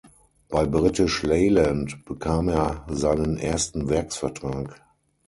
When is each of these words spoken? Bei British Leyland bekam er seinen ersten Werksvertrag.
Bei 0.49 0.65
British 0.65 1.21
Leyland 1.21 2.05
bekam 2.05 2.49
er 2.49 2.87
seinen 2.89 3.37
ersten 3.37 3.87
Werksvertrag. 3.87 4.81